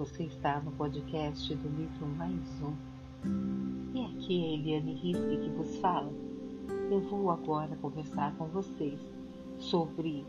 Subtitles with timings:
[0.00, 2.74] Você está no podcast do livro Mais Um.
[3.92, 6.10] E aqui é Eliane Risque que vos fala.
[6.90, 8.98] Eu vou agora conversar com vocês
[9.58, 10.24] sobre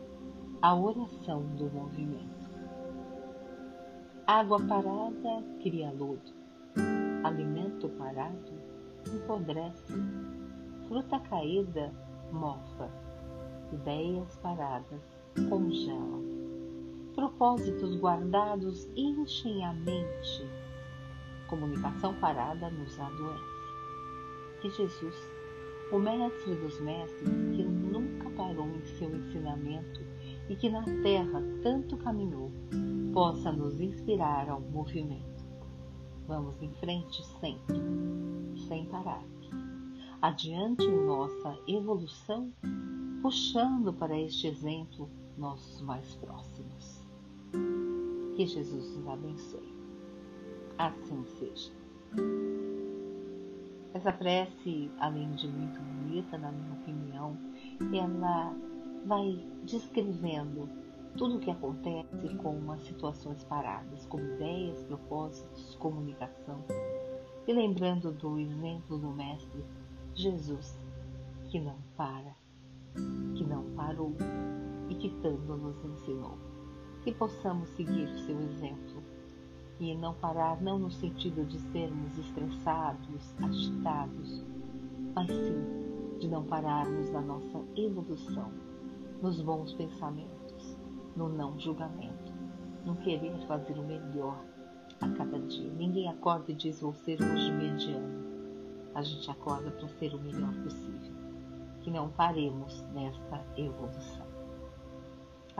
[0.60, 2.50] a oração do movimento.
[4.26, 6.20] Água parada cria lodo,
[7.24, 8.52] alimento parado
[9.10, 9.94] empodrece,
[10.86, 11.90] fruta caída
[12.30, 12.90] mofa,
[13.72, 15.00] ideias paradas
[15.48, 16.31] congelam
[17.22, 20.44] propósitos guardados enchem a mente.
[21.46, 24.60] Comunicação parada nos adoece.
[24.60, 25.14] Que Jesus,
[25.92, 30.00] o Mestre dos Mestres, que nunca parou em seu ensinamento
[30.48, 32.50] e que na terra tanto caminhou,
[33.12, 35.44] possa nos inspirar ao movimento.
[36.26, 37.80] Vamos em frente sempre,
[38.66, 39.22] sem parar.
[40.20, 42.52] Adiante em nossa evolução,
[43.22, 46.81] puxando para este exemplo nossos mais próximos.
[48.34, 49.74] Que Jesus nos abençoe.
[50.78, 51.70] Assim seja.
[53.92, 57.36] Essa prece, além de muito bonita, na minha opinião,
[57.92, 58.56] ela
[59.04, 60.68] vai descrevendo
[61.16, 66.64] tudo o que acontece com as situações paradas, como ideias, propósitos, comunicação.
[67.46, 69.62] E lembrando do exemplo do Mestre
[70.14, 70.78] Jesus,
[71.50, 72.34] que não para,
[73.34, 74.14] que não parou
[74.88, 76.51] e que tanto nos ensinou
[77.02, 79.02] que possamos seguir seu exemplo
[79.80, 84.44] e não parar não no sentido de sermos estressados, agitados,
[85.14, 85.82] mas sim
[86.20, 88.52] de não pararmos na nossa evolução,
[89.20, 90.78] nos bons pensamentos,
[91.16, 92.32] no não julgamento,
[92.84, 94.40] no querer fazer o melhor
[95.00, 95.68] a cada dia.
[95.72, 98.22] Ninguém acorda e diz vou ser hoje mediano.
[98.94, 101.12] A gente acorda para ser o melhor possível.
[101.80, 104.31] Que não paremos nesta evolução.